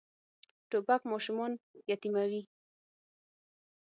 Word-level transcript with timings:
توپک 0.69 1.01
ماشومان 1.11 1.51
یتیموي. 1.91 2.41